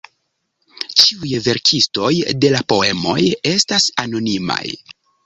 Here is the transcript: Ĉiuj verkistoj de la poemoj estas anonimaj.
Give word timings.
Ĉiuj 1.01 1.33
verkistoj 1.47 2.11
de 2.45 2.51
la 2.53 2.61
poemoj 2.73 3.19
estas 3.51 3.87
anonimaj. 4.07 4.63